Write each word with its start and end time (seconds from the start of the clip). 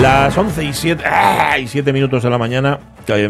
Las 0.00 0.36
11 0.36 0.64
y 0.64 0.72
7, 0.72 1.04
¡ah! 1.06 1.58
y 1.58 1.68
7 1.68 1.92
minutos 1.92 2.22
de 2.22 2.30
la 2.30 2.38
mañana. 2.38 2.78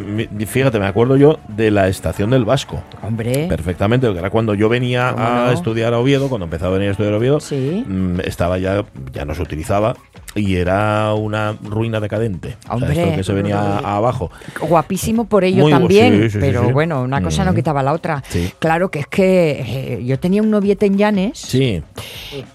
mi- 0.07 0.27
Fíjate, 0.47 0.79
me 0.79 0.87
acuerdo 0.87 1.17
yo 1.17 1.39
de 1.49 1.71
la 1.71 1.89
estación 1.89 2.31
del 2.31 2.45
Vasco. 2.45 2.83
Hombre. 3.03 3.47
Perfectamente, 3.49 4.07
porque 4.07 4.21
era 4.21 4.31
cuando 4.31 4.55
yo 4.55 4.69
venía 4.69 5.11
¿Cómo 5.13 5.25
a 5.27 5.47
no? 5.47 5.53
estudiar 5.53 5.93
a 5.93 5.99
Oviedo, 5.99 6.29
cuando 6.29 6.45
empezaba 6.45 6.71
a 6.71 6.75
venir 6.75 6.89
a 6.89 6.93
estudiar 6.93 7.15
a 7.15 7.17
Oviedo, 7.17 7.41
Sí. 7.41 7.85
mm, 7.87 8.21
estaba 8.21 8.59
ya, 8.59 8.85
ya 9.13 9.25
no 9.25 9.35
se 9.35 9.43
utilizaba 9.43 9.97
y 10.37 10.55
era 10.57 11.13
una 11.15 11.57
ruina 11.63 11.99
decadente. 12.01 12.57
O 12.69 12.79
sea, 12.79 12.87
Hombre. 12.89 13.03
esto 13.03 13.17
que 13.17 13.25
se 13.25 13.33
venía 13.33 13.79
abajo. 13.79 14.31
Guapísimo 14.61 15.25
por 15.27 15.43
ello 15.45 15.65
Muy 15.65 15.73
también, 15.73 16.13
sí, 16.15 16.23
sí, 16.23 16.31
sí, 16.31 16.39
pero 16.41 16.71
bueno, 16.71 17.03
una 17.03 17.21
cosa 17.21 17.45
no 17.45 17.55
quitaba 17.55 17.83
la 17.83 17.93
otra. 17.93 18.23
Claro 18.61 18.89
que 18.91 19.01
es 19.01 19.07
que 19.09 19.97
eh, 19.99 20.05
yo 20.05 20.19
tenía 20.21 20.41
un 20.43 20.51
noviete 20.51 20.87
en 20.87 20.97
Llanes 20.97 21.39
Sí, 21.39 21.83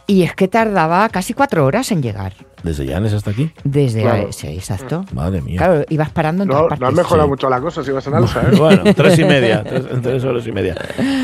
y 0.07 0.23
es 0.23 0.34
que 0.34 0.48
tardaba 0.48 1.09
casi 1.09 1.34
cuatro 1.34 1.65
horas 1.65 1.91
en 1.91 2.01
llegar. 2.01 2.34
Desde 2.67 2.85
Llanes 2.85 3.13
hasta 3.13 3.31
aquí. 3.31 3.52
Desde 3.63 4.02
Claro. 4.02 4.31
sí, 4.31 4.48
exacto. 4.48 5.05
Madre 5.13 5.41
mía. 5.41 5.57
Claro, 5.57 5.84
ibas 5.89 6.09
parando 6.12 6.44
en 6.44 6.49
No, 6.49 6.55
todas 6.63 6.80
no 6.80 6.88
has 6.88 6.93
mejorado 6.93 7.27
Sí. 7.27 7.30
mucho 7.30 7.49
la 7.49 7.62
cosa 7.62 7.84
si 7.84 7.91
vas 7.91 8.05
en 8.07 8.13
alza, 8.13 8.41
¿eh? 8.41 8.55
Bueno, 8.57 8.84
tres 8.96 9.18
y 9.20 9.23
media, 9.26 9.63
tres, 9.68 9.84
tres 10.01 10.23
horas 10.23 10.46
y 10.48 10.51
media. 10.51 10.76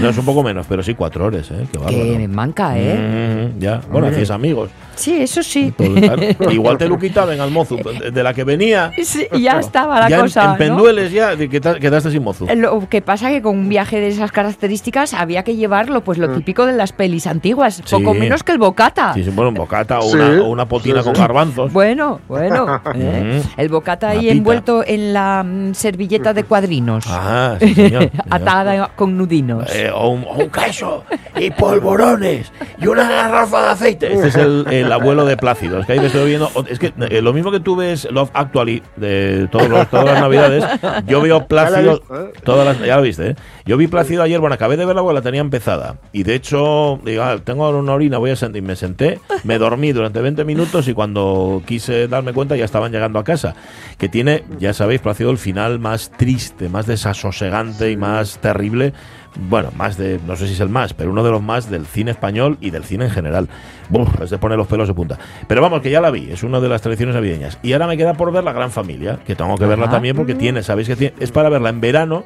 No 0.02 0.09
es 0.09 0.17
un 0.17 0.25
poco 0.25 0.44
menos, 0.44 0.66
pero 0.67 0.81
sí 0.83 0.94
cuatro 0.95 1.25
horas, 1.25 1.49
¿eh? 1.52 1.67
Qué 1.71 1.77
bárbaro. 1.77 1.97
Que 1.97 2.27
manca, 2.27 2.77
¿eh? 2.77 3.52
Mm, 3.55 3.59
ya, 3.59 3.81
bueno, 3.91 4.08
hacías 4.08 4.31
amigos. 4.31 4.69
Sí, 4.95 5.22
eso 5.22 5.41
sí. 5.44 5.73
Pues, 5.77 5.89
claro, 5.89 6.22
igual 6.52 6.77
te 6.77 6.88
lo 6.88 6.97
quitaban 6.97 7.39
al 7.39 7.52
mozo, 7.52 7.77
de 7.77 8.23
la 8.23 8.33
que 8.33 8.44
venía. 8.44 8.91
Sí, 9.03 9.27
ya 9.39 9.59
estaba 9.59 9.99
la 9.99 10.09
ya 10.09 10.16
en- 10.17 10.22
cosa. 10.23 10.44
en, 10.44 10.49
¿no? 10.52 10.58
Pendueles 10.58 11.11
ya 11.11 11.36
que 11.36 11.59
ta- 11.59 11.80
quedaste 11.80 12.11
sin 12.11 12.23
mozo. 12.23 12.45
Lo 12.55 12.88
que 12.89 13.02
pasa 13.02 13.30
que 13.30 13.41
con 13.41 13.58
un 13.58 13.69
viaje 13.69 13.99
de 13.99 14.08
esas 14.08 14.31
características 14.31 15.14
había 15.14 15.44
que 15.44 15.55
llevarlo, 15.55 16.03
pues 16.03 16.17
lo 16.17 16.30
típico 16.30 16.66
de 16.66 16.73
las 16.73 16.91
pelis 16.94 17.27
antiguas, 17.27 17.81
Sí. 17.86 17.95
poco 17.95 18.14
menos 18.14 18.44
que 18.44 18.52
el 18.53 18.58
bocata. 18.58 19.14
Sí, 19.14 19.23
sí, 19.23 19.30
bueno, 19.31 19.49
un 19.49 19.55
bocata 19.55 19.99
o, 19.99 20.03
Sí. 20.09 20.16
una, 20.16 20.41
o 20.41 20.49
una 20.49 20.66
potina 20.67 20.99
Sí, 20.99 21.05
con 21.05 21.14
garbanzos. 21.14 21.71
Bueno, 21.73 22.21
bueno. 22.27 22.81
¿eh? 22.95 23.41
Mm. 23.55 23.59
El 23.59 23.69
bocata 23.69 24.09
ahí 24.09 24.30
envuelto 24.30 24.83
en 24.86 25.14
la 25.14 25.44
mm, 25.44 25.73
servilleta 25.73 26.33
de 26.33 26.44
cuadrinos. 26.44 27.05
Ah, 27.08 27.58
sí, 27.59 27.73
señor. 27.73 28.03
señor. 28.03 28.11
Atada 28.30 28.88
con 28.95 29.17
nudinos. 29.17 29.69
Eh, 29.75 29.89
o, 29.94 30.09
un, 30.09 30.23
o 30.23 30.33
un 30.36 30.49
queso 30.49 31.03
y 31.36 31.49
polvorones 31.52 32.52
y 32.80 32.88
una 32.88 33.09
garrafa 33.09 33.61
de 33.64 33.69
aceite. 33.69 34.14
Este 34.14 34.27
es 34.30 34.36
el, 34.36 34.66
el 34.69 34.83
abuelo 34.92 35.26
de 35.26 35.38
Plácido. 35.38 35.80
Es 35.80 35.86
que 35.86 35.94
ahí 35.94 36.00
me 36.00 36.08
estoy 36.08 36.28
viendo. 36.28 36.50
Es 36.70 36.80
que 36.80 36.94
eh, 37.09 37.22
lo 37.22 37.34
mismo 37.34 37.52
que 37.52 37.59
tú 37.59 37.76
ves 37.76 38.08
Love 38.12 38.30
Actually 38.34 38.81
de 38.95 39.48
todos 39.52 39.70
los- 39.70 39.88
todas 39.89 40.06
las 40.06 40.20
navidades, 40.22 40.64
yo 41.08 41.22
veo 41.22 41.48
Plácido. 41.48 42.02
¿eh? 42.14 42.34
Todas 42.44 42.66
las, 42.66 42.86
ya 42.88 42.95
lo 42.98 43.02
viste, 43.04 43.30
¿eh? 43.31 43.36
Yo 43.66 43.78
vi 43.78 43.88
Plácido 43.88 44.23
ayer, 44.23 44.39
bueno, 44.39 44.56
acabé 44.56 44.76
de 44.78 44.86
verla 44.86 45.02
porque 45.02 45.16
la 45.16 45.22
tenía 45.22 45.42
empezada. 45.42 45.98
Y 46.11 46.23
de 46.23 46.36
hecho, 46.36 47.00
digo, 47.06 47.23
ah, 47.23 47.38
tengo 47.44 47.66
ahora 47.66 47.78
una 47.78 47.94
orina, 47.94 48.17
voy 48.17 48.31
a 48.31 48.36
sentir. 48.36 48.61
Me 48.64 48.76
senté, 48.76 49.20
me 49.44 49.58
dormí 49.58 49.92
durante 49.92 50.20
20 50.22 50.44
minutos 50.45 50.88
y 50.88 50.94
cuando 50.94 51.61
quise 51.66 52.08
darme 52.08 52.34
cuenta 52.34 52.56
ya 52.56 52.66
estaban 52.66 52.92
llegando 52.92 53.20
a 53.20 53.23
casa. 53.23 53.56
Que 53.98 54.09
tiene, 54.09 54.44
ya 54.59 54.73
sabéis, 54.73 55.02
Plácido 55.02 55.31
el 55.31 55.38
final 55.38 55.80
más 55.80 56.11
triste, 56.17 56.70
más 56.70 56.86
desasosegante 56.88 57.92
y 57.92 57.98
más 57.98 58.38
terrible. 58.39 58.94
Bueno, 59.36 59.70
más 59.76 59.98
de, 59.98 60.20
no 60.28 60.36
sé 60.36 60.48
si 60.48 60.53
es 60.53 60.59
el 60.59 60.70
más, 60.70 60.94
pero 60.94 61.12
uno 61.12 61.23
de 61.23 61.31
los 61.31 61.42
más 61.42 61.70
del 61.70 61.86
cine 61.86 62.11
español 62.11 62.58
y 62.61 62.70
del 62.70 62.83
cine 62.83 63.05
en 63.05 63.11
general. 63.11 63.49
Buf, 63.89 64.21
es 64.21 64.30
de 64.30 64.38
poner 64.38 64.58
los 64.58 64.67
pelos 64.67 64.88
de 64.88 64.94
punta. 64.94 65.17
Pero 65.48 65.61
vamos, 65.61 65.82
que 65.82 65.89
ya 65.89 66.02
la 66.02 66.11
vi, 66.11 66.30
es 66.32 66.44
una 66.44 66.60
de 66.60 66.70
las 66.70 66.82
tradiciones 66.82 67.16
navideñas. 67.16 67.58
Y 67.64 67.73
ahora 67.73 67.88
me 67.88 67.98
queda 67.98 68.14
por 68.14 68.32
ver 68.32 68.43
La 68.43 68.54
Gran 68.54 68.72
Familia, 68.72 69.20
que 69.26 69.36
tengo 69.36 69.55
que 69.58 69.66
verla 69.66 69.86
Ajá. 69.86 69.95
también 69.95 70.16
porque 70.16 70.36
tiene, 70.36 70.61
sabéis 70.61 70.88
que 70.88 70.95
tiene, 70.95 71.16
es 71.20 71.32
para 71.32 71.49
verla 71.49 71.70
en 71.70 71.82
verano 71.82 72.23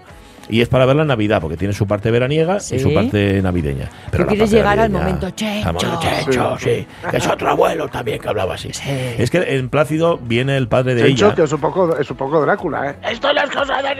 y 0.50 0.62
es 0.62 0.70
para 0.70 0.86
verla 0.86 1.02
en 1.04 1.10
Navidad, 1.10 1.42
porque 1.42 1.58
tiene 1.58 1.74
su 1.74 1.88
parte 1.88 2.12
veraniega 2.12 2.60
Sí. 2.60 2.76
y 2.76 2.80
su 2.80 2.94
parte 2.94 3.42
navideña. 3.42 3.90
Pero 4.12 4.24
la 4.24 4.30
quieres 4.30 4.50
parte 4.50 4.56
llegar 4.56 4.80
al 4.80 4.92
navideña- 4.92 5.00
momento 5.04 5.30
Checho. 5.32 5.68
Al 5.68 5.74
momento 5.74 6.00
Checho, 6.02 6.58
sí. 6.60 6.88
Que 7.12 7.18
es 7.18 7.28
otro 7.28 7.50
abuelo 7.50 7.88
también 7.88 8.20
que 8.20 8.28
hablaba 8.30 8.56
así. 8.56 8.70
Es 9.18 9.30
que 9.30 9.56
en 9.58 9.70
Plácido 9.70 10.18
viene 10.18 10.58
el 10.58 10.68
padre 10.68 10.96
de 10.96 11.04
Chencho, 11.06 11.26
ella. 11.28 11.36
que 11.36 11.44
es 11.44 11.52
un 11.54 11.60
poco, 11.62 11.98
es 11.98 12.10
un 12.10 12.18
poco 12.18 12.42
Drácula, 12.42 12.92
¿eh? 12.92 12.96
Esto 13.12 13.30
es 13.30 13.50
cosas 13.52 13.84
de 13.84 13.98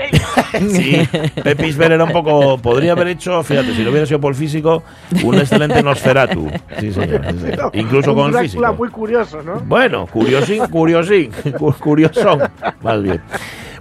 Sí, 0.70 1.08
Pepis 1.44 1.78
Ver 1.78 1.92
era 1.94 2.04
un 2.04 2.12
poco. 2.12 2.58
Podría 2.58 2.94
haber 2.94 3.08
hecho, 3.10 3.44
fíjate, 3.44 3.74
si 3.74 3.84
no 3.84 3.90
hubiera 3.92 4.06
sido 4.06 4.20
por 4.20 4.32
el 4.34 4.38
físico, 4.38 4.84
un 5.24 5.36
excelente 5.36 5.82
Nosferatu. 5.84 6.50
Sí, 6.80 6.92
señor. 6.92 7.22
sí, 7.32 7.40
señor. 7.40 7.72
Incluso 7.74 8.12
un 8.12 8.18
con 8.18 8.26
el 8.28 8.32
Drácula 8.34 8.42
físico. 8.44 8.74
muy 8.74 8.90
curioso, 8.90 9.42
¿no? 9.44 9.60
Bueno, 9.66 10.08
curiosín, 10.08 10.66
curiosín, 10.68 11.32
cu- 11.58 11.74
curiosón. 11.80 12.42
Más 12.82 13.02
bien. 13.04 13.22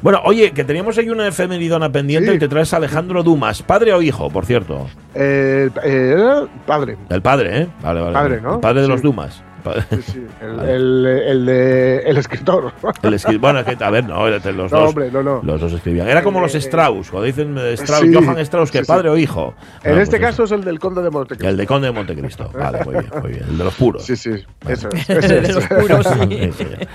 Bueno, 0.06 0.20
oye, 0.22 0.52
que 0.52 0.62
teníamos 0.62 0.96
ahí 0.98 1.10
una 1.10 1.26
efemeridona 1.26 1.90
pendiente 1.90 2.30
Sí. 2.30 2.36
y 2.36 2.38
te 2.38 2.46
traes 2.46 2.72
a 2.72 2.76
Alejandro 2.76 3.24
Dumas, 3.24 3.64
padre 3.64 3.92
o 3.92 4.00
hijo, 4.00 4.30
por 4.30 4.46
cierto. 4.46 4.86
Eh, 5.16 5.68
eh, 5.82 6.46
padre. 6.64 6.96
El 7.08 7.22
padre, 7.22 7.62
¿eh? 7.62 7.68
Vale, 7.82 8.00
vale. 8.02 8.12
Padre. 8.12 8.40
¿no? 8.40 8.54
El 8.54 8.60
padre 8.60 8.82
de 8.82 8.86
los. 8.86 9.02
Dumas. 9.02 9.42
Pa- 9.66 9.82
Sí, 9.90 10.02
sí, 10.02 10.26
el, 10.40 10.60
el, 10.68 11.06
el 11.06 11.46
de, 11.46 11.98
el 12.06 12.16
escritor. 12.18 12.72
El 13.02 13.14
escri- 13.14 13.40
bueno, 13.40 13.60
es 13.60 13.66
que, 13.76 13.82
a 13.84 13.90
ver, 13.90 14.04
no, 14.04 14.28
los 14.28 14.44
No, 14.44 14.68
dos. 14.68 14.88
hombre, 14.90 15.10
no, 15.10 15.22
no. 15.22 15.40
Los 15.42 15.60
dos 15.60 15.72
escribían. 15.72 16.08
Era 16.08 16.22
como 16.22 16.40
los 16.40 16.54
Eh, 16.54 16.58
Strauss, 16.58 17.10
cuando 17.10 17.26
dicen 17.26 17.56
eh, 17.58 17.72
Strauss, 17.74 18.00
sí, 18.02 18.14
Johann 18.14 18.38
Strauss, 18.38 18.70
que 18.70 18.82
padre 18.84 19.08
o 19.10 19.16
hijo. 19.16 19.54
En 19.82 19.90
Bueno, 19.90 20.02
este 20.02 20.18
pues 20.18 20.30
caso 20.30 20.44
es 20.44 20.52
el 20.52 20.62
del 20.64 20.78
conde 20.78 21.02
de 21.02 21.10
Montecristo. 21.10 21.48
El 21.48 21.56
de 21.56 21.66
Conde 21.66 21.88
de 21.88 21.92
Montecristo. 21.92 22.50
Vale, 22.54 22.84
muy 22.84 22.94
bien, 22.94 23.06
muy 23.22 23.30
bien. 23.32 23.44
El 23.48 23.58
de 23.58 23.64
los 23.64 23.74
puros. 23.74 24.02
Sí, 24.04 24.16
sí, 24.16 24.30
Vale. 24.62 24.74
eso 24.74 24.88
es. 24.92 25.10
ese 25.10 25.40
De 25.40 25.52
los 25.52 25.66
puros. 25.68 26.06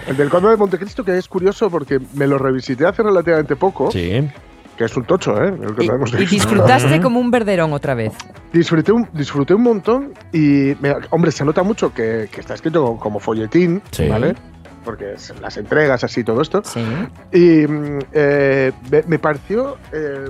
El 0.07 0.17
del 0.17 0.29
conde 0.29 0.49
de 0.49 0.57
Montecristo, 0.57 1.03
que 1.03 1.17
es 1.17 1.27
curioso 1.27 1.69
porque 1.69 1.99
me 2.13 2.27
lo 2.27 2.37
revisité 2.37 2.85
hace 2.85 3.03
relativamente 3.03 3.55
poco, 3.55 3.91
Sí. 3.91 4.27
Que 4.81 4.85
es 4.91 4.97
un 4.97 5.03
tocho, 5.03 5.41
¿eh? 5.43 5.49
El 5.49 6.21
Y, 6.21 6.25
disfrutaste 6.25 6.99
como 7.01 7.19
un 7.19 7.29
verderón 7.29 7.71
otra 7.73 7.93
vez. 7.93 8.13
Disfruté 8.51 8.91
un, 8.91 9.07
disfruté 9.13 9.53
un 9.53 9.61
montón 9.63 10.13
y, 10.33 10.73
me- 10.81 10.95
hombre, 11.11 11.31
se 11.31 11.45
nota 11.45 11.61
mucho 11.61 11.93
que, 11.93 12.27
que 12.31 12.41
está 12.41 12.55
escrito 12.55 12.97
como, 12.97 13.19
folletín, 13.19 13.81
Sí. 13.91 14.07
¿vale? 14.07 14.33
Porque 14.83 15.13
las 15.39 15.57
entregas, 15.57 16.03
así, 16.03 16.23
todo 16.23 16.41
esto. 16.41 16.61
Sí. 16.65 16.83
Y 17.31 17.67
mm, 17.67 17.99
eh, 18.13 18.71
me, 18.91 19.03
me 19.05 19.19
pareció, 19.19 19.77
eh, 19.93 20.25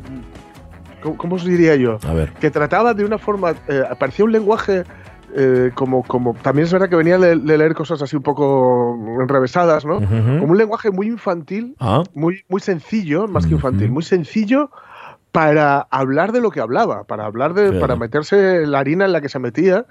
¿cómo, 1.01 1.15
cómo 1.15 1.35
os 1.35 1.45
diría 1.45 1.75
yo? 1.77 1.97
A 2.05 2.13
ver. 2.13 2.33
Que 2.33 2.51
trataba 2.51 2.93
de 2.93 3.05
una 3.05 3.17
forma, 3.17 3.51
eh, 3.69 3.83
parecía 3.97 4.25
un 4.25 4.33
lenguaje 4.33 4.83
eh, 5.35 5.71
como, 5.75 6.03
como, 6.03 6.33
también 6.41 6.65
es 6.65 6.73
verdad 6.73 6.89
que 6.89 6.95
venía 6.95 7.17
de, 7.17 7.35
de 7.37 7.57
leer 7.57 7.73
cosas 7.75 8.01
así 8.01 8.15
un 8.15 8.23
poco 8.23 8.97
enrevesadas, 9.21 9.85
¿no? 9.85 9.97
Ujú. 9.97 10.39
Como 10.39 10.51
un 10.51 10.57
lenguaje 10.57 10.91
muy 10.91 11.07
infantil, 11.07 11.75
Ah, 11.79 12.03
muy, 12.13 12.43
muy 12.49 12.61
sencillo, 12.61 13.27
más 13.27 13.45
que 13.47 13.53
infantil, 13.53 13.91
muy 13.91 14.03
sencillo 14.03 14.69
para 15.31 15.79
hablar 15.91 16.31
de 16.33 16.41
lo 16.41 16.51
que 16.51 16.59
hablaba, 16.59 17.03
para 17.05 17.25
hablar 17.25 17.53
de, 17.53 17.69
Claro. 17.69 17.79
para 17.79 17.95
meterse 17.95 18.65
la 18.67 18.79
harina 18.79 19.05
en 19.05 19.11
la 19.13 19.21
que 19.21 19.29
se 19.29 19.39
metía. 19.39 19.85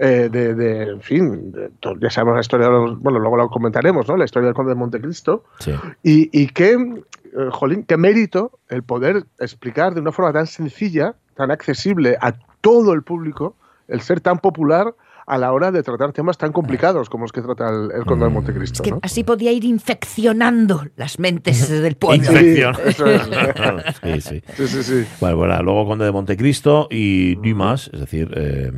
eh, 0.00 0.28
de, 0.30 0.54
de- 0.54 0.82
en 0.90 1.00
fin, 1.00 1.50
de- 1.50 1.70
ya 2.00 2.08
sabemos 2.08 2.36
la 2.36 2.40
historia, 2.42 2.66
de 2.68 2.72
los- 2.72 3.00
bueno, 3.00 3.18
luego 3.18 3.36
lo 3.36 3.48
comentaremos, 3.48 4.06
¿no? 4.06 4.16
La 4.16 4.26
historia 4.26 4.46
del 4.46 4.54
conde 4.54 4.68
de 4.70 4.76
Montecristo. 4.76 5.42
sí. 5.58 5.72
Y, 6.04 6.30
y 6.32 6.46
qué, 6.50 6.74
eh, 6.74 7.48
jolín, 7.50 7.82
qué 7.82 7.96
mérito 7.96 8.52
el 8.68 8.84
poder 8.84 9.24
explicar 9.40 9.94
de 9.94 10.00
una 10.00 10.12
forma 10.12 10.32
tan 10.32 10.46
sencilla, 10.46 11.16
tan 11.34 11.50
accesible 11.50 12.16
a 12.20 12.32
todo 12.60 12.92
el 12.92 13.02
público, 13.02 13.56
el 13.88 14.00
ser 14.00 14.20
tan 14.20 14.38
popular 14.38 14.94
a 15.26 15.36
la 15.36 15.52
hora 15.52 15.70
de 15.70 15.82
tratar 15.82 16.12
temas 16.12 16.38
tan 16.38 16.52
complicados 16.52 17.10
como 17.10 17.24
los 17.24 17.32
que 17.32 17.42
trata 17.42 17.68
el, 17.68 17.90
el 17.94 18.06
conde 18.06 18.24
de 18.24 18.30
Mm. 18.30 18.34
Montecristo. 18.34 18.76
Es 18.76 18.80
que 18.82 18.90
¿no? 18.92 19.00
así 19.02 19.24
podía 19.24 19.52
ir 19.52 19.64
infeccionando 19.64 20.86
las 20.96 21.18
mentes 21.18 21.68
del 21.82 21.96
pueblo. 21.96 22.24
Infección. 22.32 22.74
eso 22.86 23.06
es. 23.06 23.22
sí, 24.02 24.20
sí. 24.22 24.42
Sí, 24.56 24.68
sí, 24.68 24.82
sí. 24.82 25.04
Bueno, 25.20 25.36
bueno, 25.36 25.62
luego 25.62 25.86
Conde 25.86 26.06
de 26.06 26.12
Montecristo 26.12 26.88
y 26.90 27.34
Dumas, 27.36 27.90
es 27.92 28.00
decir, 28.00 28.30
eh, 28.36 28.72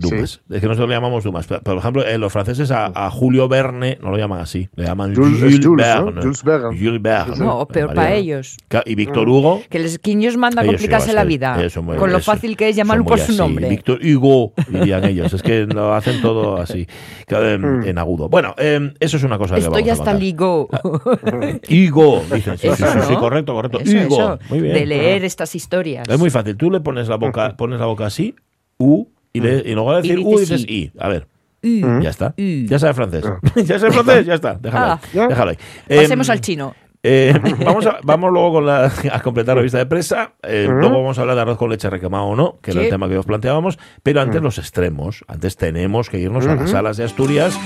Dumas. 0.00 0.40
Es 0.50 0.60
que 0.60 0.66
nosotros 0.66 0.88
le 0.88 0.94
llamamos 0.94 1.24
Dumas. 1.24 1.46
Por 1.46 1.62
por 1.62 1.76
ejemplo, 1.78 2.04
eh, 2.06 2.18
los 2.18 2.32
franceses 2.32 2.70
a, 2.70 2.86
a 2.94 3.10
Julio 3.10 3.48
Verne 3.48 3.98
no 4.02 4.10
lo 4.10 4.18
llaman 4.18 4.40
así, 4.40 4.68
le 4.74 4.84
llaman 4.84 5.14
Jules- 5.14 5.38
Jules, 5.40 5.54
es 5.58 5.66
Jules, 5.66 5.86
¿no? 5.96 6.04
Verne. 6.06 6.22
Jules 6.22 6.42
Verne. 6.44 6.78
Jules 6.78 7.02
Verne. 7.02 7.36
No, 7.38 7.66
peor 7.66 7.88
María. 7.88 8.02
para 8.02 8.14
ellos. 8.14 8.56
Y 8.86 8.94
Víctor 8.94 9.28
Hugo. 9.28 9.62
Que 9.68 9.78
les 9.78 9.98
quiños 9.98 10.36
manda 10.36 10.62
a 10.62 10.64
Ellos 10.64 10.74
complicarse 10.76 11.10
sí, 11.10 11.14
la 11.14 11.22
sí, 11.22 11.28
vida. 11.28 11.70
son 11.70 11.84
muy- 11.84 11.96
con 11.96 12.10
lo 12.10 12.18
eso- 12.18 12.30
fácil 12.32 12.56
que 12.56 12.68
es 12.68 12.76
llamarlo 12.76 13.04
por 13.04 13.18
su 13.18 13.32
así. 13.32 13.36
nombre. 13.38 13.68
Víctor 13.68 14.00
Hugo, 14.04 14.52
dirían 14.68 15.04
ellos. 15.04 15.32
Es 15.32 15.42
que 15.42 15.66
lo 15.66 15.94
hacen 15.94 16.20
todo 16.20 16.56
así, 16.56 16.86
en, 17.28 17.80
Mm. 17.80 17.84
en 17.88 17.98
agudo. 17.98 18.28
Bueno, 18.28 18.54
eh, 18.58 18.92
eso 19.00 19.16
es 19.16 19.22
una 19.24 19.38
cosa 19.38 19.54
que 19.54 19.60
Esto 19.60 19.70
vamos 19.70 19.86
ya 19.86 19.92
a 19.92 19.94
está 19.94 20.04
contar. 20.12 20.22
ligó. 20.22 20.68
Higo, 21.68 22.22
dicen. 22.32 22.58
Sí, 22.58 22.68
sí, 22.68 22.82
Eso, 22.82 22.92
sí, 22.92 22.98
sí, 23.06 23.12
¿no? 23.14 23.20
correcto, 23.20 23.54
correcto. 23.54 23.80
Eso, 23.80 23.96
Higo. 23.96 24.14
eso, 24.16 24.38
Muy 24.48 24.60
bien. 24.60 24.74
de 24.74 24.86
leer 24.86 25.24
estas 25.24 25.54
historias. 25.54 26.08
Es 26.08 26.18
muy 26.18 26.30
fácil. 26.30 26.56
Tú 26.56 26.70
le 26.70 26.80
pones 26.80 27.08
la 27.08 27.16
boca, 27.16 27.56
pones 27.56 27.80
la 27.80 27.86
boca 27.86 28.06
así, 28.06 28.34
U, 28.78 29.06
y, 29.32 29.40
le, 29.40 29.58
y 29.64 29.74
luego 29.74 29.92
de 29.94 30.02
decir 30.02 30.18
Y 30.18 30.24
U 30.24 30.38
dices 30.38 30.64
I. 30.68 30.92
A 30.98 31.08
ver, 31.08 31.26
Mm. 31.62 32.00
ya 32.00 32.08
está. 32.10 32.32
Mm. 32.38 32.66
Ya 32.66 32.78
sabe 32.78 32.94
francés. 32.94 33.22
ya 33.66 33.78
sabe 33.78 33.92
francés, 33.92 34.24
ya 34.26 34.34
está. 34.34 34.54
Déjalo 34.54 34.84
Ah. 34.86 35.00
ahí. 35.12 35.28
Déjalo 35.28 35.50
ahí. 35.50 35.58
Em, 35.88 36.02
Pasemos 36.02 36.30
al 36.30 36.40
chino. 36.40 36.74
Eh, 37.02 37.34
vamos, 37.64 37.86
a, 37.86 37.98
vamos 38.02 38.30
luego 38.32 38.52
con 38.52 38.66
la, 38.66 38.90
a 39.12 39.20
completar 39.22 39.56
la 39.56 39.62
vista 39.62 39.76
de 39.78 39.86
presa. 39.86 40.32
Eh, 40.42 40.66
Ujú. 40.68 40.78
Luego 40.78 40.96
vamos 41.02 41.18
a 41.18 41.20
hablar 41.20 41.36
de 41.36 41.42
arroz 41.42 41.58
con 41.58 41.68
leche 41.70 41.88
recamado 41.90 42.24
o 42.24 42.36
no, 42.36 42.58
que 42.62 42.70
era 42.70 42.80
Sí. 42.80 42.84
el 42.86 42.90
tema 42.90 43.08
que 43.10 43.18
os 43.18 43.26
planteábamos. 43.26 43.78
Pero 44.02 44.20
antes 44.22 44.40
los 44.42 44.56
extremos. 44.58 45.22
Antes 45.28 45.56
tenemos 45.56 46.08
que 46.08 46.18
irnos 46.18 46.46
a 46.46 46.54
las 46.56 46.70
salas 46.70 46.96
de 46.96 47.04
Asturias. 47.04 47.58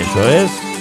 Eso 0.00 0.28
es. 0.28 0.75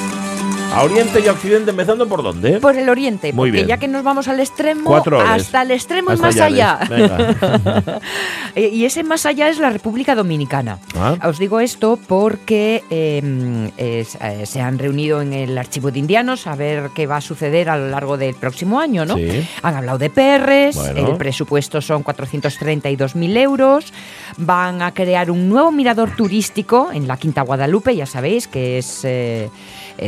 A 0.75 0.83
Oriente 0.83 1.21
y 1.23 1.27
a 1.27 1.31
Occidente, 1.31 1.71
empezando 1.71 2.05
por 2.07 2.21
dónde? 2.21 2.59
Por 2.59 2.75
el 2.75 2.89
oriente, 2.89 3.31
Muy 3.31 3.49
porque 3.49 3.51
bien. 3.63 3.67
ya 3.67 3.77
que 3.77 3.87
nos 3.87 4.03
vamos 4.03 4.27
al 4.27 4.41
extremo, 4.41 4.83
Cuatro 4.83 5.19
horas. 5.19 5.41
hasta 5.43 5.61
el 5.61 5.71
extremo 5.71 6.11
Hasta 6.11 6.21
y 6.27 6.33
más 6.33 6.41
allá. 6.41 6.79
Eh, 8.55 8.69
y 8.71 8.85
ese 8.85 9.03
más 9.03 9.25
allá 9.25 9.49
es 9.49 9.59
la 9.59 9.69
República 9.69 10.15
Dominicana. 10.15 10.79
Ah. 10.97 11.17
Os 11.27 11.39
digo 11.39 11.59
esto 11.59 11.99
porque 12.07 12.83
eh, 12.89 13.69
es- 13.75 14.17
eh, 14.21 14.45
se 14.45 14.61
han 14.61 14.79
reunido 14.79 15.21
en 15.21 15.33
el 15.33 15.57
archivo 15.57 15.91
de 15.91 15.99
indianos 15.99 16.47
a 16.47 16.55
ver 16.55 16.89
qué 16.95 17.05
va 17.05 17.17
a 17.17 17.21
suceder 17.21 17.69
a 17.69 17.75
lo 17.77 17.89
largo 17.89 18.17
del 18.17 18.33
próximo 18.35 18.79
año, 18.79 19.03
¿no? 19.05 19.15
Sí. 19.17 19.45
Han 19.61 19.75
hablado 19.75 19.97
de 19.97 20.09
perres, 20.09 20.77
Bueno. 20.77 21.09
el 21.11 21.17
presupuesto 21.17 21.81
son 21.81 22.01
432.000 22.03 23.37
euros, 23.37 23.91
van 24.37 24.81
a 24.81 24.93
crear 24.93 25.31
un 25.31 25.49
nuevo 25.49 25.71
mirador 25.73 26.15
turístico 26.15 26.89
en 26.93 27.07
la 27.09 27.17
Quinta 27.17 27.41
Guadalupe, 27.41 27.93
ya 27.93 28.05
sabéis 28.05 28.47
que 28.47 28.77
es 28.77 29.01
eh, 29.03 29.49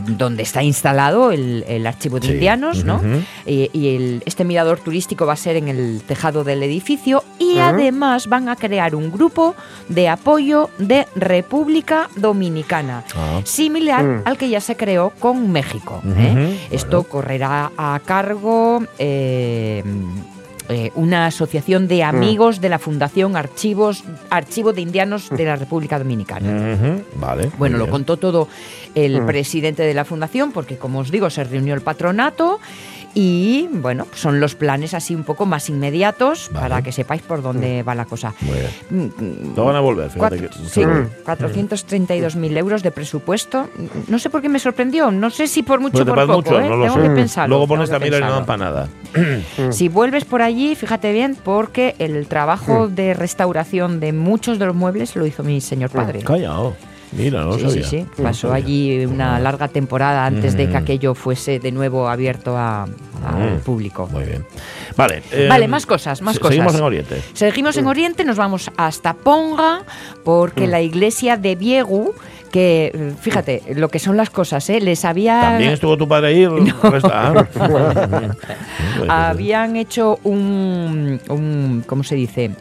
donde 0.05 0.43
está 0.43 0.63
instalado 0.63 1.31
el, 1.31 1.63
el 1.67 1.85
archivo 1.87 2.19
de 2.19 2.27
Sí. 2.27 2.33
indianos, 2.33 2.83
¿no? 2.83 3.01
Y, 3.45 3.69
y 3.73 3.95
el- 3.95 4.23
este 4.25 4.43
mirador 4.43 4.79
turístico 4.79 5.25
va 5.25 5.33
a 5.33 5.37
ser 5.37 5.55
en 5.55 5.67
el 5.67 6.01
tejado 6.05 6.43
del 6.43 6.61
edificio 6.63 7.23
y 7.39 7.51
Ujú. 7.53 7.61
además 7.61 8.27
van 8.27 8.49
a 8.49 8.55
crear 8.55 8.95
un 8.95 9.11
grupo 9.11 9.55
de 9.89 10.09
apoyo 10.09 10.69
de 10.77 11.07
República 11.15 12.09
Dominicana, 12.15 13.03
Ah. 13.15 13.41
similar 13.43 14.03
Mm. 14.03 14.21
al 14.25 14.37
que 14.37 14.49
ya 14.49 14.59
se 14.61 14.75
creó 14.75 15.11
con 15.19 15.51
México. 15.51 16.01
¿eh? 16.05 16.31
bueno. 16.33 16.49
Esto 16.71 17.03
correrá 17.03 17.71
a 17.77 17.99
cargo 18.05 18.83
eh, 18.99 19.83
eh, 20.69 20.91
una 20.95 21.25
asociación 21.27 21.87
de 21.87 22.03
amigos 22.03 22.59
de 22.61 22.69
la 22.69 22.79
Fundación 22.79 23.35
Archivos, 23.37 24.03
Archivo 24.29 24.73
de 24.73 24.81
Indianos 24.81 25.29
de 25.29 25.45
la 25.45 25.55
República 25.55 25.97
Dominicana. 25.97 26.77
Vale. 27.15 27.49
Bueno, 27.57 27.77
lo 27.77 27.89
contó 27.89 28.17
todo 28.17 28.47
el 28.95 29.21
Mm. 29.21 29.25
presidente 29.25 29.83
de 29.83 29.93
la 29.93 30.05
fundación, 30.05 30.51
porque 30.51 30.77
como 30.77 30.99
os 30.99 31.11
digo, 31.11 31.29
se 31.29 31.43
reunió 31.43 31.73
el 31.73 31.81
patronato 31.81 32.59
y 33.13 33.67
bueno, 33.71 34.05
son 34.13 34.39
los 34.39 34.53
planes 34.55 34.93
así 34.93 35.15
un 35.15 35.23
poco 35.23 35.45
más 35.47 35.69
inmediatos 35.69 36.49
Vale. 36.51 36.69
para 36.69 36.81
que 36.83 36.91
sepáis 36.91 37.21
por 37.23 37.41
dónde 37.41 37.81
va 37.81 37.95
la 37.95 38.05
cosa. 38.05 38.33
Muy 38.41 38.57
bien. 38.59 38.71
Mm, 38.89 39.23
mm, 39.51 39.55
No 39.55 39.65
van 39.65 39.75
a 39.75 39.79
volver, 39.79 40.09
fíjate. 40.11 40.37
cuatro- 40.37 40.61
que- 40.63 40.69
sí, 40.69 40.85
Mm. 40.85 41.07
432.000 41.23 42.55
euros 42.57 42.83
de 42.83 42.91
presupuesto. 42.91 43.69
No 44.07 44.19
sé 44.19 44.29
por 44.29 44.41
qué 44.41 44.49
me 44.49 44.59
sorprendió. 44.59 45.09
No 45.11 45.29
sé 45.29 45.47
si 45.47 45.63
por 45.63 45.79
mucho 45.79 46.03
o 46.03 46.05
por 46.05 46.15
poco. 46.27 46.33
mucho, 46.33 46.59
¿eh? 46.59 46.69
no 46.69 46.75
lo 46.75 46.83
Tengo 46.85 46.95
sé. 46.97 47.01
que 47.03 47.09
pensarlo. 47.15 47.55
Luego 47.55 47.67
pones 47.67 47.89
que 47.89 47.95
a 47.95 47.99
mirar 47.99 48.21
y 48.21 48.23
no 48.25 48.31
dan 48.31 48.45
para 48.45 48.57
nada. 48.65 48.89
Si 49.71 49.87
vuelves 49.89 50.25
por 50.25 50.41
allí, 50.41 50.75
fíjate 50.75 51.11
bien, 51.11 51.35
porque 51.43 51.95
el 51.99 52.27
trabajo 52.27 52.87
de 52.87 53.13
restauración 53.13 53.99
de 53.99 54.13
muchos 54.13 54.59
de 54.59 54.65
los 54.65 54.75
muebles 54.75 55.15
lo 55.15 55.25
hizo 55.25 55.43
mi 55.43 55.61
señor 55.61 55.89
padre. 55.89 56.19
Callao. 56.19 56.75
Mira, 57.13 57.45
no 57.45 57.53
sí, 57.53 57.59
sí, 57.61 57.69
sabía. 57.69 57.83
sí. 57.87 58.05
No 58.17 58.23
Pasó 58.25 58.51
allí 58.53 59.05
una 59.05 59.39
larga 59.39 59.69
temporada 59.69 60.25
antes 60.25 60.57
de 60.57 60.67
Mm. 60.67 60.71
que 60.71 60.77
aquello 60.77 61.15
fuese 61.15 61.57
de 61.57 61.71
nuevo 61.71 62.09
abierto 62.09 62.57
a- 62.57 62.83
al 62.83 63.55
Mm. 63.55 63.59
público. 63.61 64.09
Muy 64.11 64.25
bien. 64.25 64.45
Vale. 64.97 65.23
eh, 65.31 65.47
Vale, 65.49 65.69
más 65.69 65.85
cosas, 65.85 66.21
más 66.21 66.33
se- 66.35 66.41
cosas. 66.41 66.55
Seguimos 66.55 66.75
en 66.75 66.81
Oriente. 66.81 67.21
Seguimos 67.33 67.77
en 67.77 67.87
Oriente, 67.87 68.25
nos 68.25 68.35
vamos 68.35 68.69
hasta 68.75 69.13
Ponga, 69.13 69.83
porque 70.25 70.67
Mm. 70.67 70.69
la 70.69 70.81
iglesia 70.81 71.37
de 71.37 71.55
Viegu, 71.55 72.13
que 72.47 73.13
fíjate 73.21 73.61
lo 73.75 73.89
que 73.89 73.99
son 73.99 74.17
las 74.17 74.29
cosas, 74.29 74.69
¿eh? 74.69 74.79
les 74.81 75.05
había. 75.05 75.39
También 75.41 75.71
estuvo 75.71 75.97
tu 75.97 76.07
padre 76.07 76.27
ahí. 76.29 76.45
Resta- 76.81 77.47
ah. 77.59 78.27
Habían 79.29 79.75
hecho 79.75 80.19
un, 80.23 81.19
un- 81.29 81.83
¿cómo 81.85 82.03
se 82.03 82.15
dice? 82.15 82.51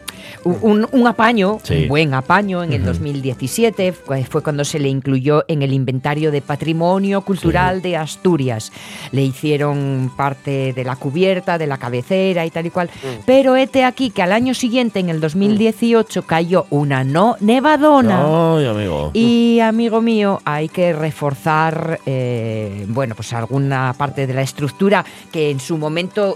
Un, 0.43 1.07
apaño, 1.07 1.59
Sí. 1.63 1.83
un 1.83 1.87
buen 1.87 2.13
apaño 2.13 2.61
en 2.63 2.73
el 2.73 2.83
2017, 2.83 3.91
fue 3.93 4.23
fue 4.25 4.41
cuando 4.43 4.63
se 4.65 4.77
le 4.79 4.87
incluyó 4.89 5.43
en 5.47 5.61
el 5.61 5.71
inventario 5.73 6.31
de 6.31 6.41
patrimonio 6.41 7.21
cultural 7.21 7.81
de 7.81 7.95
Asturias. 7.97 8.71
Le 9.11 9.23
hicieron 9.23 10.11
parte 10.17 10.73
de 10.73 10.83
la 10.83 10.95
cubierta, 10.95 11.57
de 11.57 11.65
la 11.67 11.77
cabecera 11.77 12.45
y 12.45 12.51
tal 12.51 12.65
y 12.65 12.69
cual. 12.71 12.89
Pero 13.25 13.55
este 13.55 13.83
aquí 13.85 14.09
que 14.09 14.21
al 14.21 14.31
año 14.33 14.53
siguiente, 14.53 14.99
en 14.99 15.09
el 15.09 15.19
2018, 15.21 16.23
cayó 16.23 16.65
una 16.69 17.03
no 17.03 17.37
nevadona. 17.39 18.55
Ay, 18.57 18.65
amigo. 18.67 19.11
Y 19.13 19.59
amigo 19.77 20.01
mío, 20.01 20.41
hay 20.43 20.69
que 20.69 20.91
reforzar, 20.91 21.99
eh, 22.07 22.83
bueno, 22.87 23.13
pues 23.13 23.31
alguna 23.33 23.93
parte 23.95 24.25
de 24.25 24.33
la 24.33 24.41
estructura 24.41 25.05
que 25.31 25.51
en 25.51 25.59
su 25.59 25.77
momento 25.77 26.35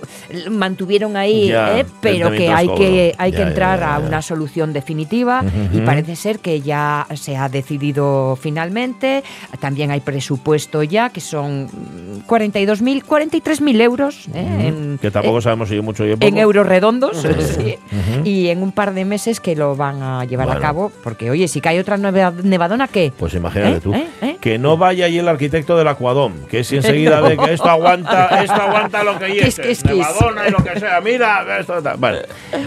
mantuvieron 0.52 1.18
ahí, 1.18 1.48
Ya, 1.48 1.80
eh, 1.80 1.86
pero 2.02 2.30
que 2.32 2.50
hay 2.50 2.68
que 2.76 3.16
hay 3.18 3.32
Ya, 3.32 3.38
que 3.38 3.44
entrar 3.44 3.80
ya, 3.80 3.96
a 3.96 4.00
una 4.00 4.22
solución 4.22 4.74
definitiva 4.74 5.44
y 5.74 5.82
parece 5.82 6.16
ser 6.16 6.38
que 6.38 6.62
ya 6.62 7.08
se 7.16 7.36
ha 7.36 7.50
decidido 7.50 8.38
finalmente. 8.40 9.24
También 9.60 9.90
hay 9.90 10.02
presupuesto 10.02 10.84
ya 10.84 11.10
que 11.10 11.20
son 11.20 11.64
mm, 11.66 12.30
42.000, 12.30 13.04
43.000 13.04 13.82
euros 13.82 14.28
eh, 14.36 14.68
en, 14.68 15.00
que 15.02 15.10
tampoco 15.10 15.42
sabemos 15.42 15.70
si 15.70 15.82
mucho 15.82 16.04
poco. 16.14 16.26
en 16.28 16.38
euros 16.38 16.68
redondos 16.68 17.18
sí, 17.58 17.76
y 18.24 18.50
en 18.50 18.62
un 18.62 18.72
par 18.72 18.94
de 18.94 19.04
meses 19.04 19.40
que 19.40 19.56
lo 19.56 19.76
van 19.76 20.04
a 20.04 20.26
llevar 20.26 20.46
Bueno. 20.46 20.60
a 20.60 20.62
cabo 20.62 20.92
porque 21.04 21.32
oye 21.32 21.48
si 21.48 21.60
cae 21.60 21.80
otra 21.80 21.98
nevadona 21.98 22.88
qué 22.88 23.12
Pues 23.18 23.31
imagínate 23.38 23.78
¿Eh? 23.78 23.82
tú. 23.82 23.94
¿Eh? 23.94 24.08
¿Eh? 24.22 24.38
Que 24.42 24.58
no 24.58 24.78
vaya 24.78 25.06
ahí 25.06 25.20
el 25.20 25.28
arquitecto 25.28 25.78
del 25.78 25.88
Acuadón, 25.88 26.34
que 26.50 26.64
si 26.64 26.78
enseguida 26.78 27.22
ve 27.22 27.38
que 27.38 27.54
esto 27.54 27.70
aguanta, 27.70 28.28
esto 28.44 28.54
aguanta 28.62 29.04
lo 29.04 29.18
que 29.20 29.26
Que 29.26 29.32
es- 29.40 29.46
hiese, 29.58 29.62
que 29.62 29.72
es- 29.72 29.84
que 29.84 29.92
es. 29.92 29.98
nevadona 29.98 30.48
y 30.48 30.52
lo 30.52 30.58
que 30.64 30.80
sea, 30.80 31.02
mira, 31.02 31.46
esto. 31.60 31.76
Vale, 31.98 32.22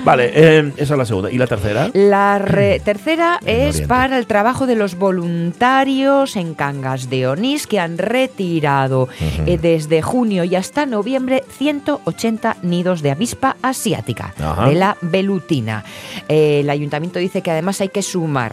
vale 0.05 0.31
eh, 0.35 0.73
esa 0.77 0.95
es 0.95 0.99
la 0.99 1.05
segunda. 1.07 1.31
¿Y 1.31 1.39
la 1.39 1.47
tercera? 1.47 1.91
La 1.95 2.39
re- 2.39 2.81
tercera 2.81 3.41
es 3.45 3.83
para 3.83 4.19
el 4.19 4.27
trabajo 4.27 4.67
de 4.67 4.77
los 4.77 4.97
voluntarios 4.97 6.37
en 6.37 6.55
Cangas 6.55 7.11
de 7.11 7.27
Onís 7.27 7.67
que 7.67 7.79
han 7.81 7.99
retirado 7.99 9.09
eh, 9.47 9.59
desde 9.61 10.03
junio 10.03 10.45
y 10.45 10.55
hasta 10.57 10.87
noviembre 10.87 11.45
180 11.59 12.57
nidos 12.63 13.03
de 13.03 13.11
avispa 13.11 13.57
asiática 13.63 14.35
Ajá. 14.41 14.69
de 14.69 14.75
la 14.75 14.97
velutina. 15.01 15.85
Eh, 16.29 16.61
el 16.61 16.71
ayuntamiento 16.71 17.19
dice 17.19 17.43
que 17.43 17.51
además 17.51 17.81
hay 17.81 17.89
que 17.89 18.03
sumar 18.03 18.53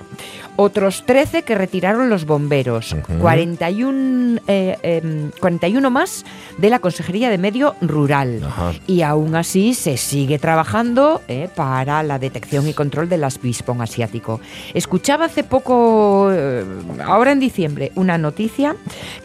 otros 0.57 1.03
13 1.05 1.43
que 1.43 1.55
retiraron 1.55 2.00
los 2.09 2.25
bomberos, 2.25 2.93
Ujú. 2.93 3.19
41, 3.19 4.39
eh, 4.47 4.77
em, 4.83 5.31
41 5.39 5.89
más 5.89 6.25
de 6.57 6.69
la 6.69 6.79
Consejería 6.79 7.29
de 7.29 7.37
Medio 7.37 7.75
Rural. 7.81 8.41
Ajá. 8.45 8.71
Y 8.87 9.01
aún 9.01 9.35
así 9.35 9.73
se 9.73 9.97
sigue 9.97 10.39
trabajando 10.39 11.21
eh, 11.27 11.49
para 11.55 12.03
la 12.03 12.19
detección 12.19 12.67
y 12.67 12.73
control 12.73 13.09
del 13.09 13.23
avispón 13.23 13.81
asiático. 13.81 14.39
Escuchaba 14.73 15.25
hace 15.25 15.43
poco, 15.43 16.29
eh, 16.31 16.63
ahora 17.05 17.31
en 17.31 17.39
diciembre, 17.39 17.91
una 17.95 18.17
noticia 18.17 18.75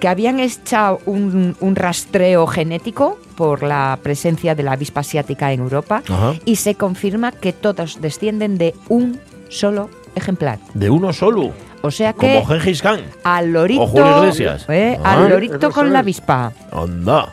que 0.00 0.08
habían 0.08 0.40
echado 0.40 1.00
un, 1.06 1.56
un 1.60 1.76
rastreo 1.76 2.46
genético 2.46 3.18
por 3.36 3.62
la 3.62 3.98
presencia 4.02 4.54
de 4.54 4.62
la 4.62 4.72
avispa 4.72 5.00
asiática 5.00 5.52
en 5.52 5.60
Europa 5.60 6.02
Ajá. 6.08 6.34
y 6.44 6.56
se 6.56 6.74
confirma 6.74 7.32
que 7.32 7.52
todos 7.52 8.00
descienden 8.00 8.56
de 8.58 8.74
un 8.88 9.20
solo 9.48 9.90
ejemplar. 10.14 10.58
De 10.74 10.88
uno 10.90 11.12
solo, 11.12 11.52
O 11.82 11.90
sea 11.90 12.12
que 12.12 12.40
como 12.42 12.46
Gengis 12.46 12.82
Khan. 12.82 13.00
al 13.24 13.52
lorito, 13.52 13.82
o 13.82 13.86
Julio 13.86 14.18
Iglesias. 14.18 14.64
eh, 14.68 14.98
Ah. 15.04 15.22
al 15.22 15.30
lorito 15.30 15.70
con 15.70 15.86
es. 15.86 15.92
la 15.92 15.98
avispa. 16.00 16.52
Anda. 16.72 17.28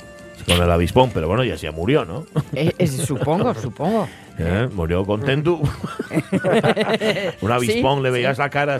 Con 0.45 0.62
el 0.62 0.69
avispón, 0.69 1.09
pero 1.13 1.27
bueno, 1.27 1.43
ya 1.45 1.57
se 1.57 1.71
murió, 1.71 2.03
¿no? 2.03 2.25
Eh, 2.53 2.73
eh, 2.77 2.88
supongo, 2.88 3.53
supongo. 3.55 4.07
Eh, 4.37 4.67
Murió 4.73 5.05
contento. 5.05 5.59
Un 7.41 7.51
avispón, 7.51 8.01
le 8.01 8.09
veías 8.09 8.37
la 8.37 8.49
cara. 8.49 8.79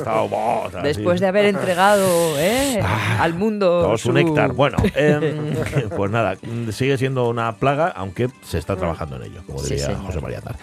Después 0.82 1.20
de 1.22 1.28
haber 1.28 1.46
entregado 1.46 2.08
eh, 2.40 2.82
al 3.20 3.34
mundo 3.34 3.82
Todo 3.84 3.98
su 3.98 4.12
néctar. 4.12 4.54
Bueno, 4.54 4.78
em, 4.96 5.54
pues 5.96 6.12
nada, 6.12 6.36
sigue 6.72 6.98
siendo 6.98 7.30
una 7.30 7.56
plaga, 7.58 7.88
aunque 7.90 8.30
se 8.42 8.58
está 8.58 8.76
trabajando 8.76 9.18
en 9.18 9.24
ello, 9.24 9.42
como 9.46 9.60
Sí, 9.60 9.76
diría. 9.76 9.96
José 9.96 10.22
María 10.22 10.40
Aznar. 10.40 10.56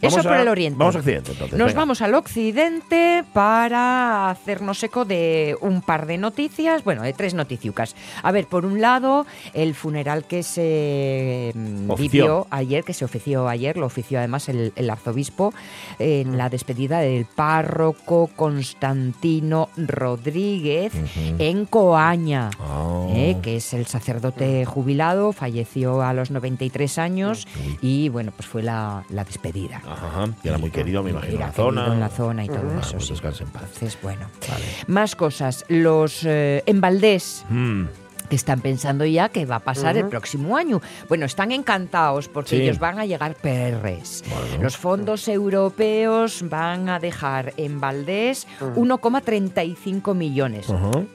Eso 0.00 0.22
por 0.22 0.36
el 0.36 0.48
oriente. 0.48 0.78
Vamos 0.78 0.96
a 0.96 0.98
Occidente, 0.98 1.32
entonces. 1.32 1.58
Nos 1.58 1.68
venga. 1.68 1.80
vamos 1.80 2.02
al 2.02 2.14
occidente 2.14 3.24
para 3.32 4.30
hacernos 4.30 4.82
eco 4.82 5.04
de 5.04 5.56
un 5.60 5.82
par 5.82 6.06
de 6.06 6.18
noticias, 6.18 6.84
bueno, 6.84 7.02
de 7.02 7.12
tres 7.12 7.34
noticiucas. 7.34 7.94
A 8.22 8.32
ver, 8.32 8.46
por 8.46 8.64
un 8.64 8.80
lado, 8.80 9.26
el 9.52 9.74
funeral 9.74 10.24
que 10.24 10.42
se 10.42 11.52
mm, 11.54 11.90
Ofició. 11.90 12.22
vivió 12.22 12.46
ayer, 12.50 12.84
que 12.84 12.94
se 12.94 13.04
ofició 13.04 13.48
ayer, 13.48 13.76
lo 13.76 13.86
ofició 13.86 14.18
además 14.18 14.37
el, 14.48 14.72
el 14.76 14.90
arzobispo 14.90 15.52
en 15.98 16.36
la 16.38 16.48
despedida 16.48 17.00
del 17.00 17.24
párroco 17.24 18.30
Constantino 18.36 19.68
Rodríguez 19.76 20.92
en 21.38 21.66
Coaña. 21.66 22.50
Ah. 22.60 23.06
eh, 23.10 23.36
que 23.42 23.56
es 23.56 23.72
el 23.72 23.86
sacerdote 23.86 24.64
jubilado, 24.64 25.32
falleció 25.32 26.02
a 26.02 26.12
los 26.12 26.30
93 26.30 26.98
años 26.98 27.46
y 27.80 28.08
bueno, 28.10 28.32
pues 28.36 28.46
fue 28.48 28.62
la, 28.62 29.04
la 29.10 29.24
despedida. 29.24 29.82
Ajá, 29.86 30.26
que 30.42 30.48
era 30.48 30.58
muy 30.58 30.70
querido, 30.70 31.02
me 31.02 31.10
imagino, 31.10 31.34
en 31.34 31.40
la 31.40 31.52
zona. 31.52 31.86
en 31.92 32.00
la 32.00 32.08
zona 32.10 32.44
y 32.44 32.48
todo 32.48 32.58
Ah, 32.76 32.80
eso. 32.82 32.92
pues 32.92 33.04
sí. 33.06 33.10
descanse 33.12 33.44
en 33.44 33.50
paz. 33.50 33.62
Entonces, 33.74 33.98
bueno. 34.02 34.26
Vale. 34.48 34.64
Más 34.86 35.16
cosas. 35.16 35.64
Los 35.68 36.24
eh, 36.24 36.62
en 36.66 36.80
Valdés 36.80 37.44
Mm, 37.48 37.84
que 38.28 38.36
están 38.36 38.60
pensando 38.60 39.04
ya 39.04 39.28
que 39.28 39.46
va 39.46 39.56
a 39.56 39.60
pasar 39.60 39.96
el 39.96 40.06
próximo 40.06 40.56
año. 40.56 40.80
Bueno, 41.08 41.26
están 41.26 41.52
encantados 41.52 42.28
porque 42.28 42.50
Sí. 42.56 42.62
ellos 42.62 42.78
van 42.78 42.98
a 42.98 43.06
llegar 43.06 43.34
PRs. 43.34 44.24
Bueno. 44.28 44.62
Los 44.64 44.76
fondos 44.76 45.28
europeos 45.28 46.44
van 46.48 46.88
a 46.88 46.98
dejar 46.98 47.52
en 47.56 47.80
Valdés 47.80 48.46
1,35 48.76 50.14
millones. 50.14 50.66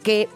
Que 0.04 0.30